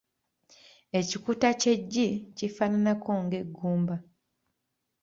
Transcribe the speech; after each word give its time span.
Ekikuta 0.99 1.49
ky’eggi 1.61 2.07
kifaananako 2.37 3.11
ng’eggumba. 3.23 3.95